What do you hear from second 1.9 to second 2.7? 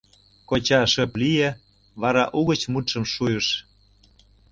вара угыч